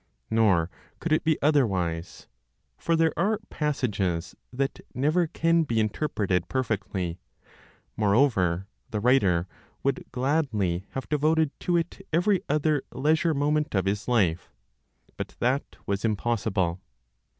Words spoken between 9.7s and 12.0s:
would gladly have devoted to